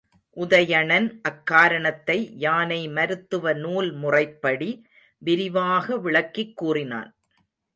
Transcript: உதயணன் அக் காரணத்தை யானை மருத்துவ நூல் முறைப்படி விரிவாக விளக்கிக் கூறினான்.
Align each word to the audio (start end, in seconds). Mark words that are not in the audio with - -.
உதயணன் 0.37 1.19
அக் 1.21 1.45
காரணத்தை 1.45 2.37
யானை 2.37 2.87
மருத்துவ 2.87 3.53
நூல் 3.53 3.91
முறைப்படி 3.93 4.69
விரிவாக 5.17 5.97
விளக்கிக் 5.97 6.57
கூறினான். 6.57 7.11